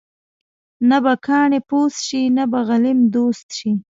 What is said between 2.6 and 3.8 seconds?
غلیم دوست شي.